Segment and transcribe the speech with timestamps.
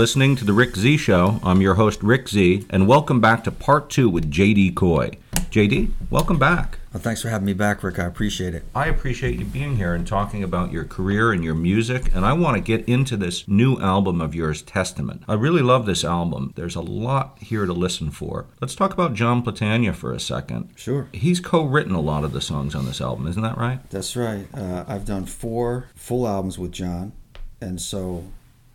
[0.00, 1.40] Listening to The Rick Z Show.
[1.42, 5.10] I'm your host, Rick Z, and welcome back to part two with JD Coy.
[5.50, 6.78] JD, welcome back.
[6.94, 7.98] Well, thanks for having me back, Rick.
[7.98, 8.64] I appreciate it.
[8.74, 12.32] I appreciate you being here and talking about your career and your music, and I
[12.32, 15.22] want to get into this new album of yours, Testament.
[15.28, 16.54] I really love this album.
[16.56, 18.46] There's a lot here to listen for.
[18.58, 20.70] Let's talk about John Platania for a second.
[20.76, 21.08] Sure.
[21.12, 23.80] He's co written a lot of the songs on this album, isn't that right?
[23.90, 24.46] That's right.
[24.54, 27.12] Uh, I've done four full albums with John,
[27.60, 28.24] and so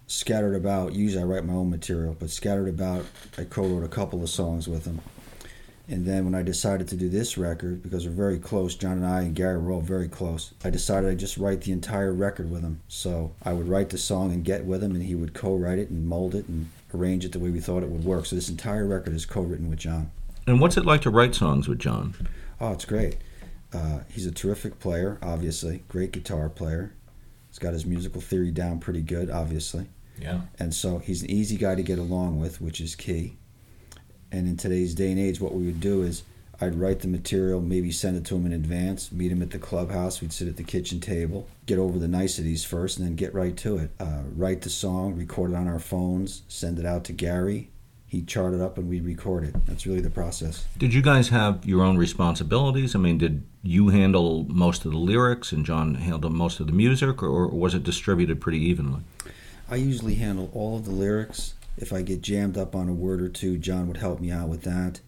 [0.07, 3.05] scattered about, usually I write my own material, but scattered about,
[3.37, 5.01] I co wrote a couple of songs with him.
[5.87, 9.05] And then when I decided to do this record, because we're very close, John and
[9.05, 12.49] I and Gary were all very close, I decided I'd just write the entire record
[12.49, 12.81] with him.
[12.87, 15.77] So I would write the song and get with him, and he would co write
[15.77, 18.25] it and mold it and arrange it the way we thought it would work.
[18.25, 20.09] So this entire record is co written with John.
[20.47, 22.15] And what's it like to write songs with John?
[22.59, 23.17] Oh, it's great.
[23.73, 26.93] Uh, he's a terrific player, obviously, great guitar player.
[27.55, 29.87] He's got his musical theory down pretty good, obviously.
[30.19, 30.41] Yeah.
[30.59, 33.37] And so he's an easy guy to get along with, which is key.
[34.29, 36.23] And in today's day and age, what we would do is
[36.59, 39.57] I'd write the material, maybe send it to him in advance, meet him at the
[39.57, 40.19] clubhouse.
[40.19, 43.55] We'd sit at the kitchen table, get over the niceties first, and then get right
[43.55, 43.91] to it.
[44.01, 47.69] Uh, write the song, record it on our phones, send it out to Gary.
[48.15, 49.53] He'd chart it up and we'd record it.
[49.65, 50.65] That's really the process.
[50.77, 52.95] Did you guys have your own responsibilities?
[52.95, 56.71] I mean, did you handle most of the lyrics and John handle most of the
[56.71, 59.01] music, or was it distributed pretty evenly?
[59.69, 61.55] I usually handle all of the lyrics.
[61.77, 64.47] If I get jammed up on a word or two, John would help me out
[64.47, 65.01] with that.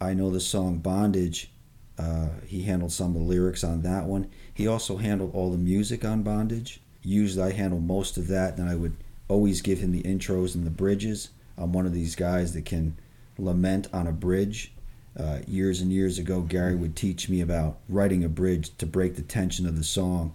[0.00, 1.48] I know the song Bondage.
[1.96, 4.28] Uh, he handled some of the lyrics on that one.
[4.52, 6.80] He also handled all the music on Bondage.
[7.02, 8.96] Usually I handle most of that, and I would
[9.28, 11.28] always give him the intros and the bridges.
[11.56, 12.96] I'm one of these guys that can
[13.38, 14.72] lament on a bridge.
[15.18, 19.16] Uh, years and years ago, Gary would teach me about writing a bridge to break
[19.16, 20.32] the tension of the song.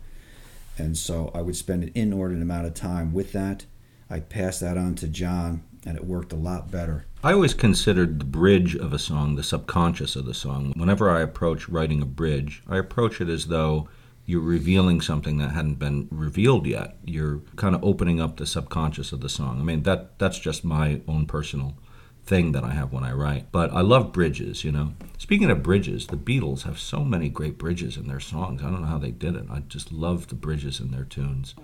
[0.78, 3.66] And so I would spend an inordinate amount of time with that.
[4.10, 7.06] I passed that on to John, and it worked a lot better.
[7.24, 10.72] I always considered the bridge of a song the subconscious of the song.
[10.76, 13.90] Whenever I approach writing a bridge, I approach it as though
[14.28, 16.98] you're revealing something that hadn't been revealed yet.
[17.06, 19.62] You're kind of opening up the subconscious of the song.
[19.62, 21.78] I mean, that that's just my own personal
[22.26, 23.54] thing that I have when I write.
[23.54, 24.94] But I love bridges, you know.
[25.18, 28.62] Speaking of bridges, the Beatles have so many great bridges in their songs.
[28.62, 29.46] I don't know how they did it.
[29.50, 31.56] I just love the bridges in their tunes.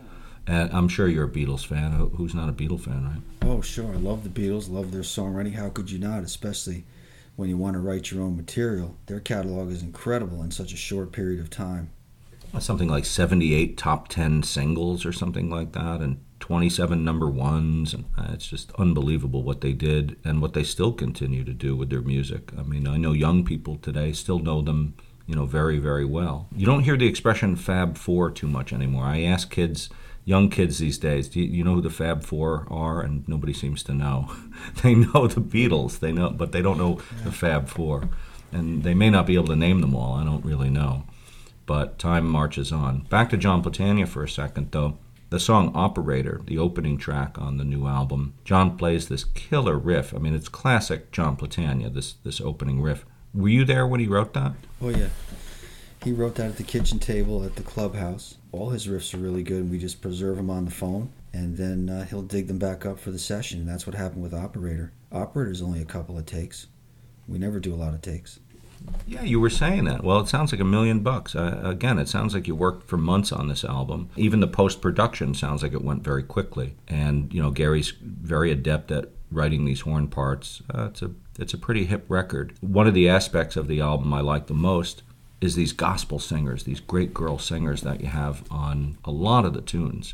[0.47, 1.91] And I'm sure you're a Beatles fan.
[2.15, 3.49] Who's not a Beatles fan, right?
[3.49, 3.91] Oh, sure.
[3.91, 5.55] I love the Beatles, love their songwriting.
[5.55, 6.85] How could you not, especially
[7.35, 8.95] when you want to write your own material?
[9.07, 11.89] Their catalog is incredible in such a short period of time.
[12.59, 17.93] Something like 78 top 10 singles or something like that, and 27 number ones.
[17.93, 21.73] And uh, it's just unbelievable what they did and what they still continue to do
[21.75, 22.51] with their music.
[22.57, 24.93] I mean, I know young people today still know them,
[25.25, 26.49] you know, very, very well.
[26.53, 29.05] You don't hear the expression Fab Four too much anymore.
[29.05, 29.89] I ask kids,
[30.25, 32.99] young kids these days, do you, you know who the Fab Four are?
[32.99, 34.29] And nobody seems to know.
[34.83, 38.09] they know the Beatles, they know, but they don't know the Fab Four.
[38.51, 40.13] And they may not be able to name them all.
[40.15, 41.05] I don't really know
[41.65, 43.01] but time marches on.
[43.09, 44.97] Back to John Platania for a second, though.
[45.29, 50.13] The song Operator, the opening track on the new album, John plays this killer riff.
[50.13, 53.03] I mean, it's classic John Platania, this, this opening riff.
[53.33, 54.53] Were you there when he wrote that?
[54.79, 55.07] Oh, yeah.
[56.03, 58.35] He wrote that at the kitchen table at the clubhouse.
[58.51, 61.57] All his riffs are really good, and we just preserve them on the phone, and
[61.57, 63.61] then uh, he'll dig them back up for the session.
[63.61, 64.91] And that's what happened with Operator.
[65.11, 66.67] Operator's only a couple of takes.
[67.27, 68.39] We never do a lot of takes.
[69.05, 70.03] Yeah, you were saying that.
[70.03, 71.35] Well, it sounds like a million bucks.
[71.35, 74.09] Uh, again, it sounds like you worked for months on this album.
[74.15, 76.75] Even the post production sounds like it went very quickly.
[76.87, 80.61] And you know, Gary's very adept at writing these horn parts.
[80.73, 82.53] Uh, it's a it's a pretty hip record.
[82.61, 85.03] One of the aspects of the album I like the most
[85.41, 89.53] is these gospel singers, these great girl singers that you have on a lot of
[89.53, 90.13] the tunes.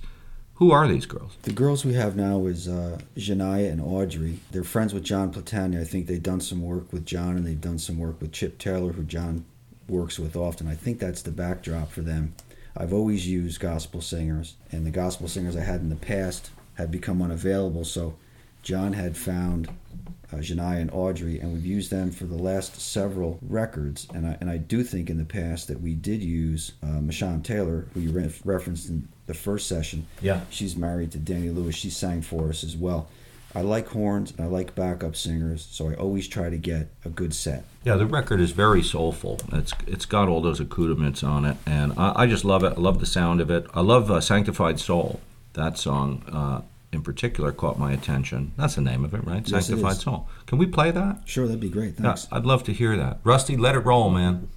[0.60, 1.38] Who are these girls?
[1.44, 4.40] The girls we have now is uh, Janaya and Audrey.
[4.52, 5.80] They're friends with John Platania.
[5.80, 8.58] I think they've done some work with John and they've done some work with Chip
[8.58, 9.46] Taylor, who John
[9.88, 10.68] works with often.
[10.68, 12.34] I think that's the backdrop for them.
[12.76, 16.92] I've always used gospel singers, and the gospel singers I had in the past had
[16.92, 18.16] become unavailable, so
[18.62, 19.70] John had found
[20.32, 24.08] uh, Janai and Audrey, and we've used them for the last several records.
[24.14, 27.44] And I, and I do think in the past that we did use uh, Michonne
[27.44, 30.08] Taylor, who you re- referenced in the first session.
[30.22, 30.42] Yeah.
[30.50, 31.76] She's married to Danny Lewis.
[31.76, 33.10] She sang for us as well.
[33.56, 37.10] I like horns and I like backup singers, so I always try to get a
[37.10, 37.64] good set.
[37.84, 39.40] Yeah, the record is very soulful.
[39.52, 42.74] It's it's got all those accoutrements on it, and I, I just love it.
[42.78, 43.66] I love the sound of it.
[43.74, 45.20] I love uh, "Sanctified Soul."
[45.54, 48.54] That song uh, in particular caught my attention.
[48.58, 49.48] That's the name of it, right?
[49.48, 50.02] Yes, Sanctified is.
[50.02, 50.28] Soul.
[50.46, 51.22] Can we play that?
[51.26, 51.96] Sure, that'd be great.
[51.96, 52.28] Yeah, Thanks.
[52.32, 53.20] I'd love to hear that.
[53.24, 54.50] Rusty, let it roll, man.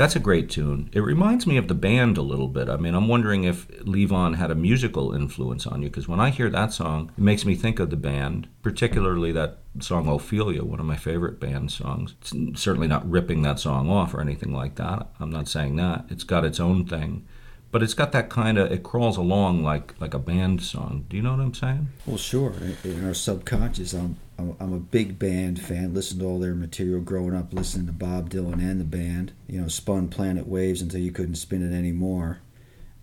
[0.00, 0.88] That's a great tune.
[0.94, 2.70] It reminds me of the band a little bit.
[2.70, 6.30] I mean, I'm wondering if Levon had a musical influence on you because when I
[6.30, 10.80] hear that song, it makes me think of the band, particularly that song Ophelia, one
[10.80, 12.14] of my favorite band songs.
[12.18, 15.06] It's certainly not ripping that song off or anything like that.
[15.20, 16.06] I'm not saying that.
[16.08, 17.26] It's got its own thing
[17.72, 21.04] but it's got that kind of it crawls along like like a band song.
[21.08, 21.88] Do you know what I'm saying?
[22.06, 22.52] Well, sure.
[22.84, 24.16] In our subconscious, I'm
[24.58, 25.92] I'm a big band fan.
[25.92, 29.32] Listened to all their material growing up, listening to Bob Dylan and the band.
[29.46, 32.40] You know, spun Planet Waves until you couldn't spin it anymore,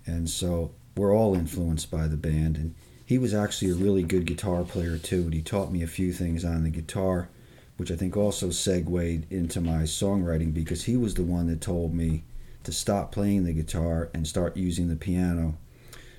[0.06, 2.58] and so we're all influenced by the band.
[2.58, 2.76] And
[3.06, 5.24] he was actually a really good guitar player too.
[5.24, 7.30] And he taught me a few things on the guitar,
[7.78, 11.94] which I think also segued into my songwriting because he was the one that told
[11.94, 12.24] me
[12.64, 15.58] to stop playing the guitar and start using the piano.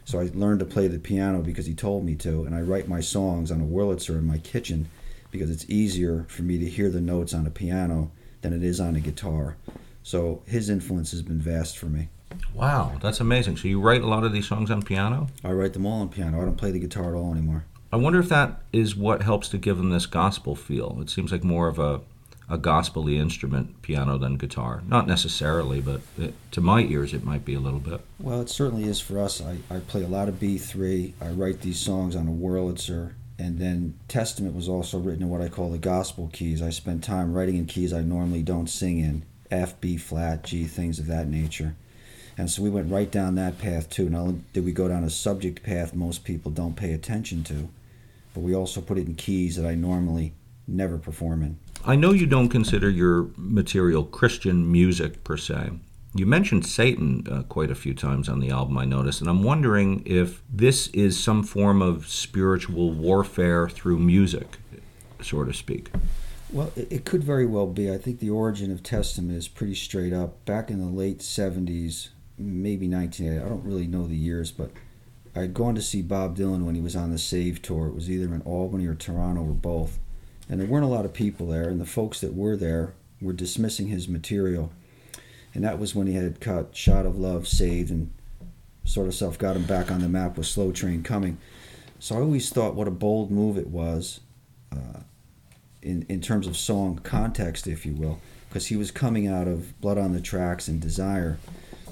[0.05, 2.89] So I learned to play the piano because he told me to, and I write
[2.89, 4.89] my songs on a Wurlitzer in my kitchen
[5.31, 8.11] because it's easier for me to hear the notes on a piano
[8.43, 9.57] than it is on a guitar.
[10.03, 12.09] So his influence has been vast for me.
[12.55, 13.57] Wow, that's amazing.
[13.57, 15.29] So you write a lot of these songs on piano?
[15.45, 16.41] I write them all on piano.
[16.41, 17.65] I don't play the guitar at all anymore.
[17.93, 20.99] I wonder if that is what helps to give them this gospel feel.
[21.01, 22.01] It seems like more of a
[22.49, 24.83] a gospelly instrument, piano, than guitar.
[24.87, 28.01] Not necessarily, but it, to my ears, it might be a little bit.
[28.19, 29.43] Well, it certainly is for us.
[29.43, 31.13] I, I play a lot of B3.
[31.21, 33.13] I write these songs on a Wurlitzer.
[33.39, 36.61] And then Testament was also written in what I call the gospel keys.
[36.61, 40.65] I spent time writing in keys I normally don't sing in F, B flat, G,
[40.65, 41.77] things of that nature.
[42.37, 44.09] And so we went right down that path too.
[44.09, 47.69] Not only did we go down a subject path most people don't pay attention to,
[48.35, 50.35] but we also put it in keys that I normally
[50.67, 51.59] never perform in.
[51.85, 55.71] I know you don't consider your material Christian music per se.
[56.15, 59.43] You mentioned Satan uh, quite a few times on the album, I noticed, and I'm
[59.43, 64.59] wondering if this is some form of spiritual warfare through music,
[65.23, 65.91] so to speak.
[66.51, 67.93] Well, it could very well be.
[67.93, 70.45] I think the origin of Testament is pretty straight up.
[70.47, 74.71] Back in the late 70s, maybe 1980, I don't really know the years, but
[75.37, 77.89] I'd gone to see Bob Dylan when he was on the Save tour.
[77.89, 79.99] It was either in Albany or Toronto or both
[80.49, 83.33] and there weren't a lot of people there, and the folks that were there were
[83.33, 84.73] dismissing his material.
[85.55, 88.13] And that was when he had cut Shot of Love, Saved, and
[88.85, 91.39] sort of self got him back on the map with Slow Train Coming.
[91.99, 94.21] So I always thought what a bold move it was
[94.73, 95.01] uh,
[95.83, 99.79] in, in terms of song context, if you will, because he was coming out of
[99.81, 101.39] Blood on the Tracks and Desire.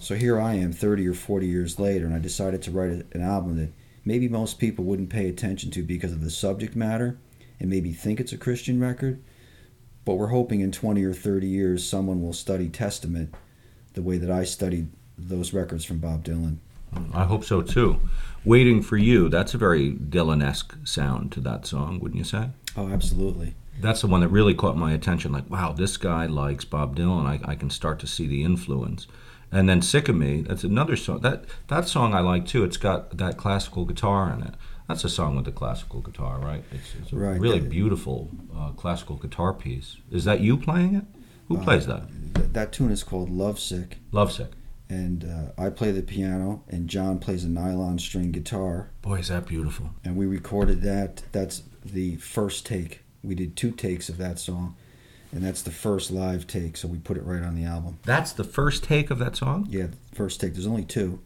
[0.01, 3.23] So here I am 30 or 40 years later, and I decided to write an
[3.23, 3.73] album that
[4.05, 7.19] maybe most people wouldn't pay attention to because of the subject matter
[7.59, 9.23] and maybe think it's a Christian record.
[10.05, 13.35] But we're hoping in 20 or 30 years someone will study Testament
[13.97, 14.89] the way that I studied
[15.19, 16.59] those records from Bob Dylan.
[17.13, 18.01] I hope so too.
[18.45, 22.51] Waiting for You, that's a very Dylan esque sound to that song, wouldn't you say?
[22.77, 23.55] Oh, absolutely.
[23.81, 25.33] That's the one that really caught my attention.
[25.33, 27.27] Like, wow, this guy likes Bob Dylan.
[27.27, 29.07] I, I can start to see the influence.
[29.51, 31.21] And then Sick of Me, that's another song.
[31.21, 32.65] That, that song I like too.
[32.65, 34.55] It's got that classical guitar in it.
[34.89, 36.63] That's a song with a classical guitar, right?
[36.71, 37.41] It's, it's a right.
[37.41, 39.97] really beautiful uh, classical guitar piece.
[40.11, 41.05] Is that you playing it?
[41.49, 42.03] Who uh, plays that?
[42.35, 43.99] Th- that tune is called Lovesick.
[44.13, 44.51] Lovesick.
[44.89, 48.91] And uh, I play the piano, and John plays a nylon string guitar.
[49.03, 49.91] Boy, is that beautiful!
[50.05, 51.23] And we recorded that.
[51.33, 53.03] That's the first take.
[53.25, 54.77] We did two takes of that song,
[55.33, 56.77] and that's the first live take.
[56.77, 57.99] So we put it right on the album.
[58.05, 59.67] That's the first take of that song.
[59.69, 60.53] Yeah, first take.
[60.53, 61.21] There's only two.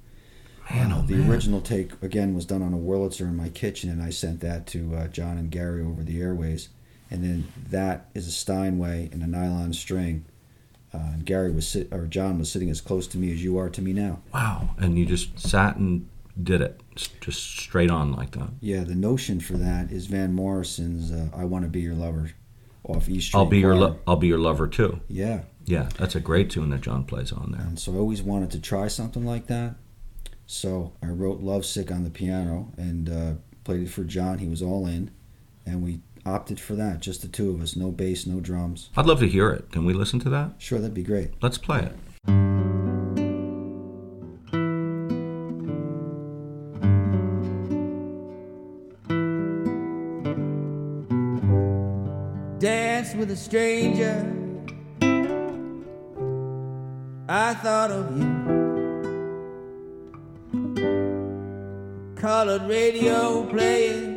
[0.70, 1.30] Man, oh, the man.
[1.30, 4.66] original take again was done on a Wurlitzer in my kitchen, and I sent that
[4.68, 6.70] to uh, John and Gary over the airways.
[7.10, 10.24] And then that is a Steinway and a nylon string.
[10.92, 13.58] Uh, and Gary was sit, or John was sitting as close to me as you
[13.58, 14.20] are to me now.
[14.34, 14.70] Wow!
[14.78, 16.08] And you just sat and
[16.40, 16.80] did it
[17.20, 18.50] just straight on like that.
[18.60, 22.32] Yeah, the notion for that is Van Morrison's uh, "I Want to Be Your Lover"
[22.84, 23.38] off East Street.
[23.38, 25.00] I'll be your lo- I'll be your lover too.
[25.08, 25.42] Yeah.
[25.64, 27.60] Yeah, that's a great tune that John plays on there.
[27.60, 29.76] And so I always wanted to try something like that.
[30.46, 34.38] So I wrote Lovesick on the piano and uh, played it for John.
[34.38, 35.12] He was all in,
[35.64, 38.90] and we opted for that, just the two of us, no bass, no drums.
[38.96, 39.70] I'd love to hear it.
[39.72, 40.52] Can we listen to that?
[40.58, 41.30] Sure, that'd be great.
[41.42, 41.96] Let's play it.
[52.58, 54.36] Dance with a stranger.
[57.28, 58.60] I thought of you.
[62.20, 64.09] colored radio playing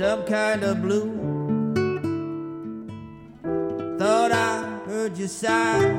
[0.00, 1.12] some kind of blue.
[3.98, 5.92] Thought I heard you sigh,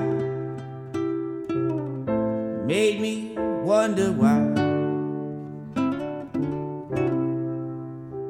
[2.66, 4.40] made me wonder why.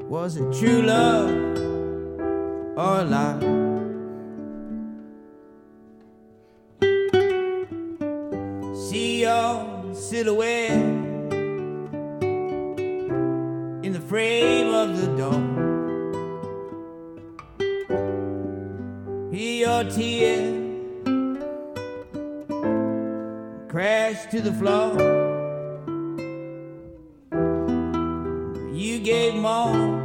[0.09, 1.29] Was it true love
[2.75, 3.39] or a lie?
[8.75, 10.71] See your silhouette
[13.85, 14.50] in the frame.
[19.81, 20.57] Your tears
[23.67, 24.93] crash to the floor.
[28.73, 29.99] You gave more,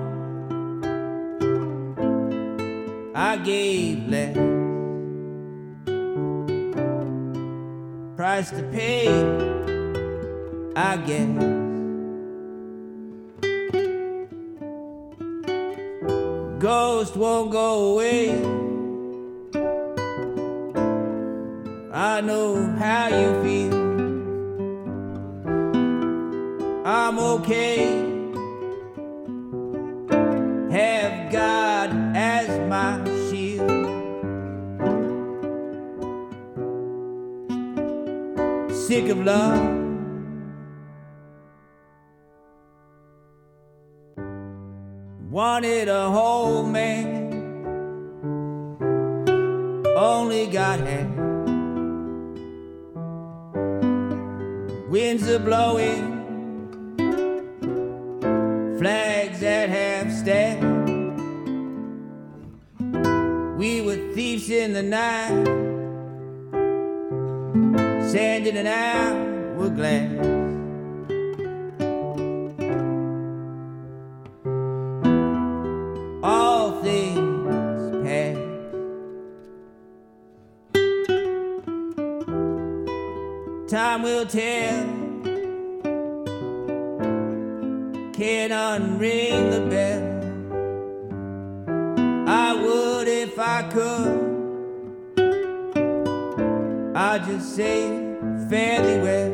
[3.15, 4.37] I gave less.
[8.17, 9.09] Price to pay,
[10.75, 11.53] I guess.
[16.59, 18.56] Ghost won't go away.
[21.99, 23.75] I know how you feel.
[26.87, 27.87] I'm okay.
[30.71, 33.71] Have God as my shield.
[38.71, 39.59] Sick of love.
[45.31, 47.16] Wanted a whole man.
[55.17, 56.05] Winds are blowing,
[58.79, 60.59] flags at half staff.
[63.57, 65.47] We were thieves in the night,
[68.11, 68.67] sand in an
[76.83, 78.37] things pass.
[83.71, 84.96] Time will tell.
[97.37, 97.89] I say
[98.49, 99.33] fairly well.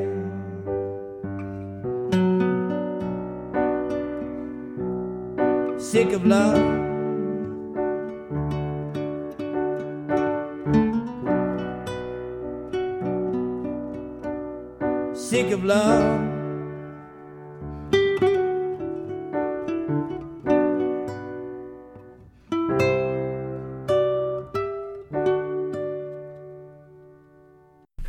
[5.79, 6.72] Sick of love.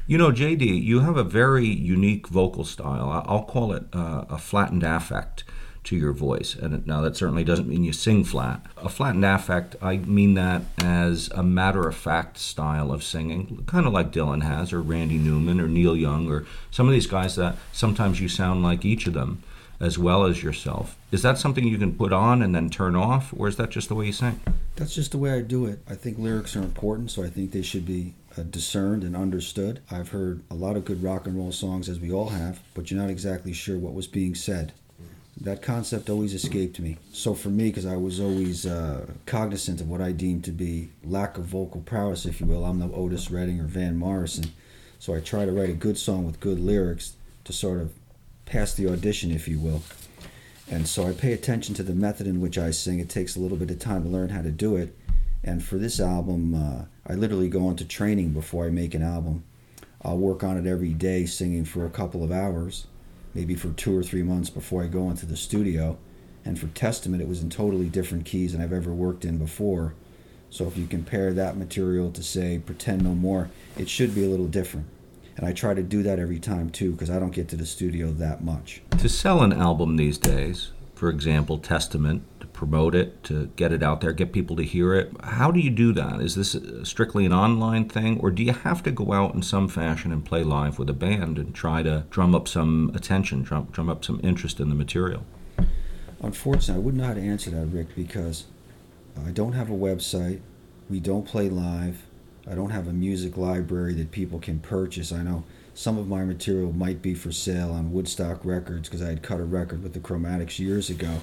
[0.06, 3.24] You know, JD, you have a very unique vocal style.
[3.26, 5.46] I'll call it uh, a flattened affect
[5.86, 6.56] to your voice.
[6.56, 8.66] And now that certainly doesn't mean you sing flat.
[8.76, 13.86] A flattened affect, I mean that as a matter of fact style of singing, kind
[13.88, 17.38] of like Dylan has, or Randy Newman, or Neil Young, or some of these guys
[17.38, 19.42] that sometimes you sound like each of them
[19.80, 20.98] as well as yourself.
[21.12, 23.90] Is that something you can put on and then turn off, or is that just
[23.90, 24.40] the way you sing?
[24.76, 25.80] That's just the way I do it.
[25.90, 29.82] I think lyrics are important, so I think they should be discerned and understood.
[29.92, 32.90] I've heard a lot of good rock and roll songs, as we all have, but
[32.90, 34.74] you're not exactly sure what was being said.
[35.40, 36.98] That concept always escaped me.
[37.12, 40.90] So for me, because I was always uh, cognizant of what I deemed to be
[41.04, 44.52] lack of vocal prowess, if you will, I'm no Otis Redding or Van Morrison.
[45.00, 47.94] So I try to write a good song with good lyrics to sort of
[48.46, 49.82] pass the audition, if you will.
[50.70, 53.00] And so I pay attention to the method in which I sing.
[53.00, 54.96] It takes a little bit of time to learn how to do it.
[55.44, 59.44] And for this album, uh, I literally go into training before I make an album.
[60.02, 62.88] I'll work on it every day, singing for a couple of hours,
[63.34, 65.98] maybe for two or three months before I go into the studio.
[66.46, 69.96] And for Testament, it was in totally different keys than I've ever worked in before.
[70.50, 74.30] So if you compare that material to, say, Pretend No More, it should be a
[74.30, 74.88] little different.
[75.36, 77.66] And I try to do that every time, too, because I don't get to the
[77.66, 78.82] studio that much.
[79.00, 84.00] To sell an album these days, for example, Testament, promote it, to get it out
[84.02, 86.22] there, get people to hear it, how do you do that?
[86.22, 89.68] Is this strictly an online thing, or do you have to go out in some
[89.68, 93.68] fashion and play live with a band and try to drum up some attention, drum,
[93.72, 95.26] drum up some interest in the material?
[96.22, 98.46] Unfortunately, I wouldn't know to answer that, Rick, because
[99.26, 100.40] I don't have a website.
[100.90, 102.04] We don't play live.
[102.50, 105.12] I don't have a music library that people can purchase.
[105.12, 109.10] I know some of my material might be for sale on Woodstock Records because I
[109.10, 111.20] had cut a record with the Chromatics years ago.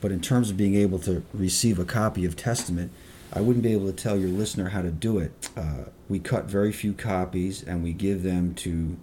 [0.00, 2.92] But in terms of being able to receive a copy of Testament,
[3.32, 5.50] I wouldn't be able to tell your listener how to do it.
[5.56, 8.96] Uh, we cut very few copies and we give them to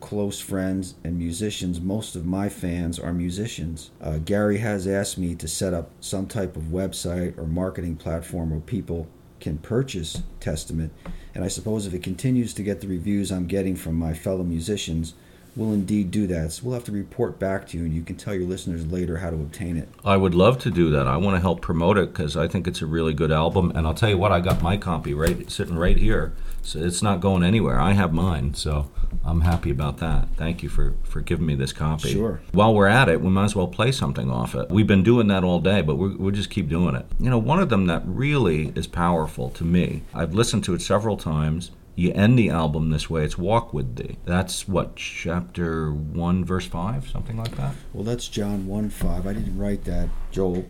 [0.00, 1.80] close friends and musicians.
[1.80, 3.90] Most of my fans are musicians.
[4.00, 8.50] Uh, Gary has asked me to set up some type of website or marketing platform
[8.50, 9.08] where people
[9.40, 10.92] can purchase Testament.
[11.34, 14.44] And I suppose if it continues to get the reviews I'm getting from my fellow
[14.44, 15.14] musicians,
[15.56, 16.52] will indeed do that.
[16.52, 19.18] So we'll have to report back to you, and you can tell your listeners later
[19.18, 19.88] how to obtain it.
[20.04, 21.06] I would love to do that.
[21.06, 23.70] I want to help promote it because I think it's a really good album.
[23.74, 27.02] And I'll tell you what, I got my copy right sitting right here, so it's
[27.02, 27.78] not going anywhere.
[27.78, 28.90] I have mine, so
[29.24, 30.28] I'm happy about that.
[30.36, 32.12] Thank you for for giving me this copy.
[32.12, 32.40] Sure.
[32.52, 34.70] While we're at it, we might as well play something off it.
[34.70, 37.06] We've been doing that all day, but we're, we'll just keep doing it.
[37.20, 40.02] You know, one of them that really is powerful to me.
[40.14, 43.24] I've listened to it several times you end the album this way.
[43.24, 44.16] It's Walk With Thee.
[44.24, 47.74] That's what, chapter 1, verse 5, something like that?
[47.92, 49.26] Well, that's John 1 5.
[49.26, 50.08] I didn't write that.
[50.30, 50.66] Joel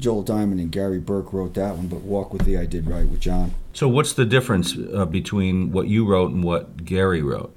[0.00, 3.08] Joel Diamond and Gary Burke wrote that one, but Walk With Thee I did write
[3.08, 3.54] with John.
[3.72, 7.54] So, what's the difference uh, between what you wrote and what Gary wrote?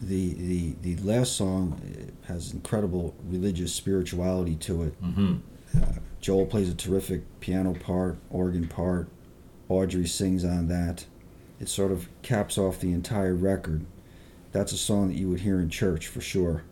[0.00, 1.80] The, the, the last song
[2.26, 5.02] has incredible religious spirituality to it.
[5.02, 5.36] Mm-hmm.
[5.80, 5.86] Uh,
[6.20, 9.08] Joel plays a terrific piano part, organ part.
[9.68, 11.06] Audrey sings on that
[11.60, 13.86] it sort of caps off the entire record.
[14.52, 16.62] That's a song that you would hear in church for sure.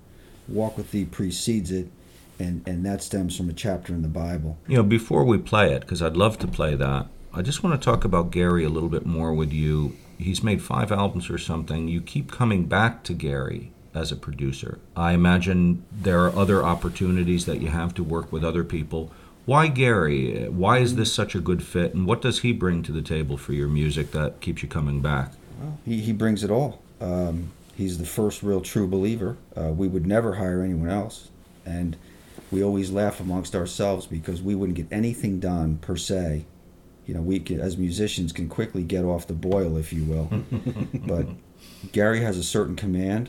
[0.49, 1.89] Walk with Thee precedes it,
[2.39, 4.59] and, and that stems from a chapter in the Bible.
[4.69, 7.81] You know, before we play it, because I'd love to play that, I just want
[7.81, 9.97] to talk about Gary a little bit more with you.
[10.19, 11.89] He's made five albums or something.
[11.89, 14.79] You keep coming back to Gary as a producer.
[14.97, 19.11] I imagine there are other opportunities that you have to work with other people.
[19.47, 20.49] Why Gary?
[20.49, 21.95] Why is this such a good fit?
[21.95, 25.01] And what does he bring to the table for your music that keeps you coming
[25.01, 25.33] back?
[25.61, 26.81] Well, he, he brings it all.
[27.01, 29.37] Um, he's the first real true believer.
[29.55, 31.29] Uh, we would never hire anyone else.
[31.67, 31.97] And
[32.51, 36.47] we always laugh amongst ourselves because we wouldn't get anything done per se.
[37.07, 40.31] You know, we can, as musicians can quickly get off the boil, if you will.
[40.95, 41.27] but
[41.93, 43.29] Gary has a certain command.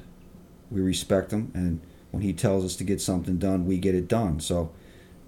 [0.71, 4.07] We respect him, and when he tells us to get something done, we get it
[4.07, 4.39] done.
[4.39, 4.71] So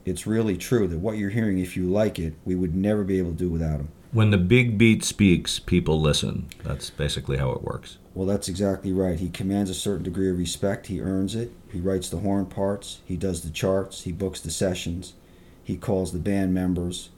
[0.07, 3.19] it's really true that what you're hearing, if you like it, we would never be
[3.19, 3.89] able to do without him.
[4.13, 6.47] When the big beat speaks, people listen.
[6.63, 7.97] That's basically how it works.
[8.13, 9.19] Well, that's exactly right.
[9.19, 10.87] He commands a certain degree of respect.
[10.87, 11.51] He earns it.
[11.71, 13.01] He writes the horn parts.
[13.05, 14.03] He does the charts.
[14.03, 15.13] He books the sessions.
[15.61, 17.09] He calls the band members.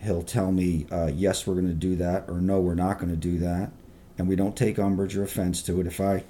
[0.00, 3.10] He'll tell me, uh, yes, we're going to do that, or no, we're not going
[3.10, 3.72] to do that.
[4.16, 5.86] And we don't take umbrage or offense to it.
[5.86, 6.22] If I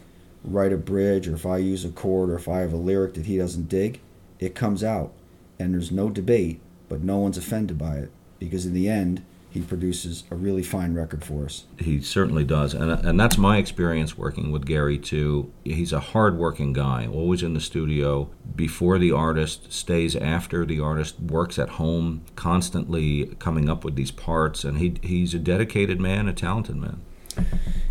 [0.43, 3.15] write a bridge, or if I use a chord, or if I have a lyric
[3.15, 4.01] that he doesn't dig,
[4.39, 5.13] it comes out
[5.61, 9.61] and there's no debate, but no one's offended by it because in the end, he
[9.61, 11.65] produces a really fine record for us.
[11.77, 15.53] He certainly does, and and that's my experience working with Gary too.
[15.65, 21.19] He's a hardworking guy, always in the studio before the artist, stays after the artist,
[21.21, 26.29] works at home, constantly coming up with these parts, and he he's a dedicated man,
[26.29, 27.03] a talented man.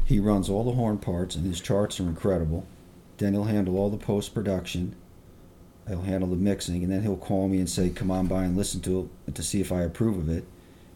[0.05, 2.65] He runs all the horn parts, and his charts are incredible.
[3.17, 4.95] Then he'll handle all the post production
[5.89, 8.55] he'll handle the mixing, and then he'll call me and say, "Come on by and
[8.55, 10.45] listen to it to see if I approve of it."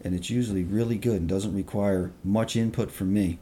[0.02, 3.38] And it's usually really good and doesn't require much input from me.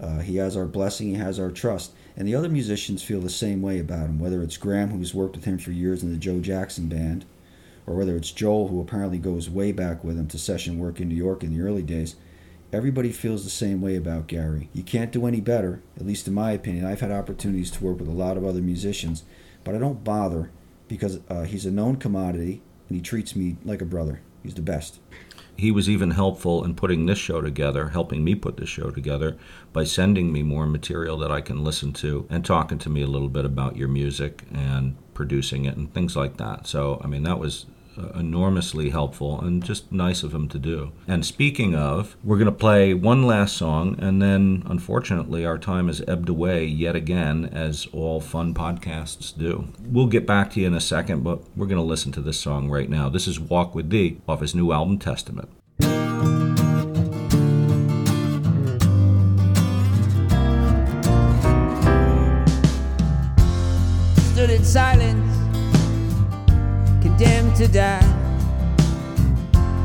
[0.00, 3.30] Uh, he has our blessing, he has our trust, and the other musicians feel the
[3.30, 4.18] same way about him.
[4.18, 7.24] Whether it's Graham, who's worked with him for years in the Joe Jackson band,
[7.86, 11.08] or whether it's Joel, who apparently goes way back with him to session work in
[11.08, 12.16] New York in the early days.
[12.72, 14.68] Everybody feels the same way about Gary.
[14.72, 16.84] You can't do any better, at least in my opinion.
[16.84, 19.22] I've had opportunities to work with a lot of other musicians,
[19.64, 20.50] but I don't bother
[20.88, 24.20] because uh, he's a known commodity and he treats me like a brother.
[24.42, 25.00] He's the best.
[25.56, 29.36] He was even helpful in putting this show together, helping me put this show together
[29.72, 33.06] by sending me more material that I can listen to and talking to me a
[33.06, 36.66] little bit about your music and producing it and things like that.
[36.66, 37.66] So, I mean, that was
[38.14, 40.92] enormously helpful and just nice of him to do.
[41.06, 45.88] And speaking of, we're going to play one last song, and then unfortunately, our time
[45.88, 49.68] has ebbed away yet again, as all fun podcasts do.
[49.80, 52.38] We'll get back to you in a second, but we're going to listen to this
[52.38, 53.08] song right now.
[53.08, 55.48] This is Walk with Thee off his new album, Testament.
[67.66, 68.00] To die.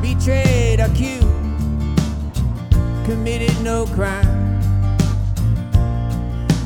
[0.01, 1.25] Betrayed, accused,
[3.05, 4.59] committed no crime.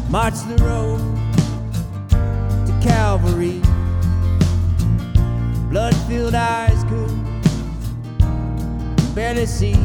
[0.10, 1.00] Marched the road
[2.66, 3.62] to Calvary.
[5.70, 7.14] Blood filled eyes could
[9.14, 9.78] barely see.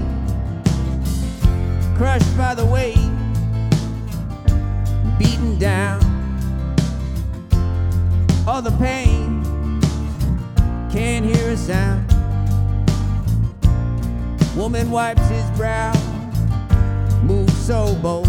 [1.96, 2.96] Crushed by the weight,
[5.18, 6.00] beaten down.
[8.46, 9.29] All the pain
[10.92, 12.05] can't hear a sound.
[14.57, 15.92] Woman wipes his brow,
[17.22, 18.29] moves so bold.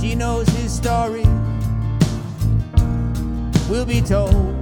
[0.00, 1.24] She knows his story
[3.70, 4.54] will be told.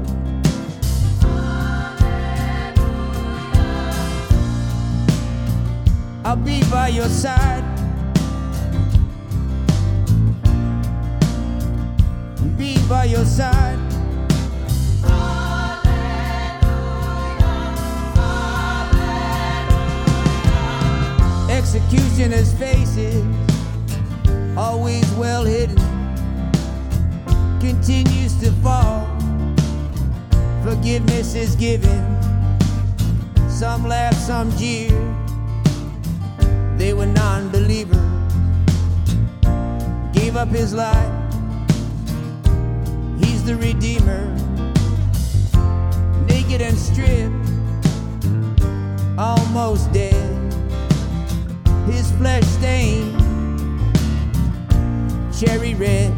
[6.25, 7.65] I'll be by your side.
[12.57, 13.82] Be by your side.
[21.93, 23.23] Executioner's faces,
[24.57, 25.77] always well hidden,
[27.61, 29.05] continues to fall.
[30.65, 32.01] Forgiveness is given.
[33.51, 34.89] Some laugh, some jeer.
[36.79, 37.99] They were non believers.
[40.15, 41.13] Gave up his life.
[43.21, 44.25] He's the Redeemer.
[46.27, 47.35] Naked and stripped.
[49.19, 50.12] Almost dead.
[51.87, 53.19] His flesh stained.
[55.39, 56.13] Cherry red.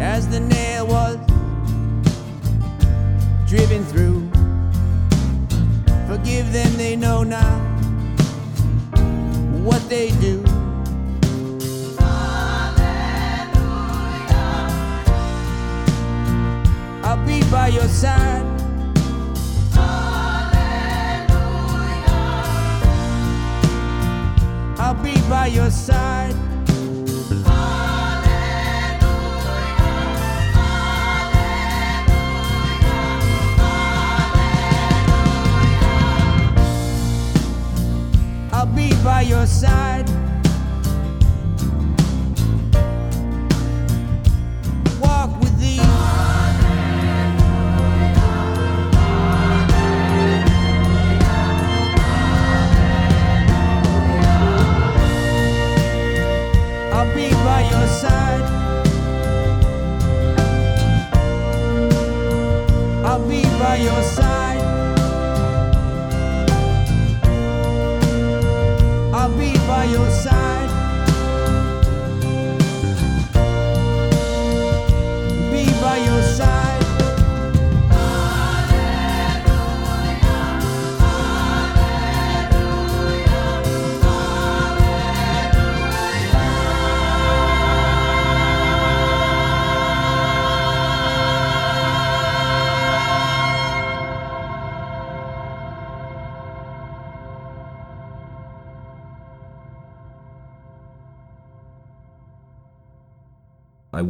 [0.00, 1.16] As the nail was
[3.48, 4.28] driven through.
[6.06, 7.60] Forgive them, they know not
[9.64, 10.41] what they do.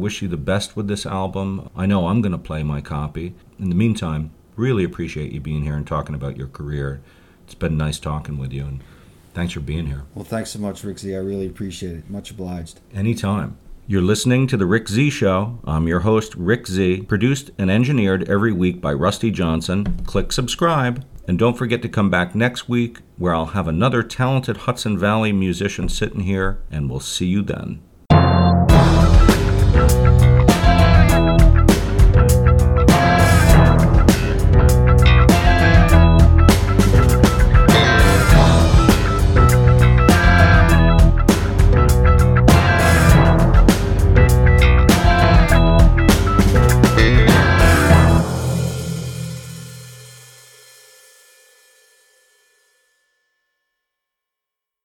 [0.03, 1.69] Wish you the best with this album.
[1.77, 3.35] I know I'm going to play my copy.
[3.57, 6.99] In the meantime, really appreciate you being here and talking about your career.
[7.45, 8.83] It's been nice talking with you, and
[9.33, 10.03] thanks for being here.
[10.13, 11.15] Well, thanks so much, Rick Z.
[11.15, 12.09] I really appreciate it.
[12.09, 12.81] Much obliged.
[12.93, 13.55] Anytime.
[13.87, 15.59] You're listening to The Rick Z Show.
[15.63, 20.01] I'm your host, Rick Z, produced and engineered every week by Rusty Johnson.
[20.05, 21.05] Click subscribe.
[21.29, 25.31] And don't forget to come back next week where I'll have another talented Hudson Valley
[25.31, 27.81] musician sitting here, and we'll see you then.